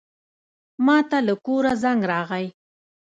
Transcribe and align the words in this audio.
ماته 0.85 1.17
له 1.27 1.33
کوره 1.45 1.73
زنګ 1.83 2.01
راغی. 2.11 2.47